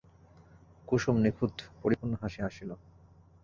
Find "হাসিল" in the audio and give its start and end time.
2.41-2.69